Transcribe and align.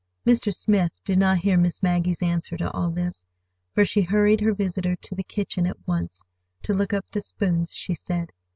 Mr. 0.25 0.51
Smith 0.51 0.99
did 1.05 1.19
not 1.19 1.37
hear 1.37 1.59
Miss 1.59 1.83
Maggie's 1.83 2.23
answer 2.23 2.57
to 2.57 2.71
all 2.71 2.89
this, 2.89 3.23
for 3.75 3.85
she 3.85 4.01
hurried 4.01 4.41
her 4.41 4.51
visitor 4.51 4.95
to 4.95 5.13
the 5.13 5.21
kitchen 5.23 5.67
at 5.67 5.77
once 5.87 6.23
to 6.63 6.73
look 6.73 6.91
up 6.91 7.05
the 7.11 7.21
spoons, 7.21 7.71
she 7.71 7.93
said. 7.93 8.31